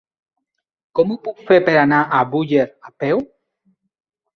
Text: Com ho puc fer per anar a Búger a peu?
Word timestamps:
Com 1.01 1.11
ho 1.11 1.19
puc 1.29 1.45
fer 1.51 1.59
per 1.69 1.77
anar 1.85 2.03
a 2.07 2.25
Búger 2.35 2.67
a 2.91 2.95
peu? 3.05 3.27